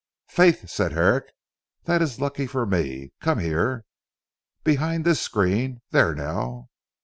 "Faith," 0.29 0.67
said 0.67 0.93
Herrick, 0.93 1.25
"that 1.83 2.01
is 2.01 2.19
lucky 2.19 2.47
for 2.47 2.65
me! 2.65 3.13
Come 3.21 3.37
here. 3.37 3.85
Behind 4.63 5.05
this 5.05 5.21
screen 5.21 5.83
there 5.91 6.15
now." 6.15 6.69